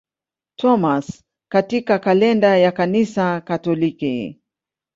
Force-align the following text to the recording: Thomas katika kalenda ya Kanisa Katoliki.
Thomas 0.55 1.23
katika 1.51 1.99
kalenda 1.99 2.57
ya 2.57 2.71
Kanisa 2.71 3.41
Katoliki. 3.41 4.41